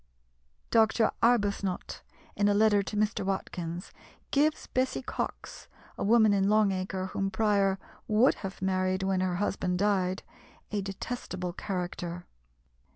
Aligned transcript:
Dr. 0.71 1.11
Arbuthnot, 1.21 2.01
in 2.35 2.47
a 2.47 2.55
letter 2.55 2.81
to 2.81 2.97
Mr. 2.97 3.23
Watkins, 3.23 3.91
gives 4.31 4.65
Bessy 4.65 5.03
Cox 5.03 5.67
a 5.95 6.03
woman 6.03 6.33
in 6.33 6.49
Long 6.49 6.71
Acre 6.71 7.05
whom 7.13 7.29
Prior 7.29 7.77
would 8.07 8.33
have 8.41 8.63
married 8.63 9.03
when 9.03 9.19
her 9.21 9.35
husband 9.35 9.77
died 9.77 10.23
a 10.71 10.81
detestable 10.81 11.53
character. 11.53 12.25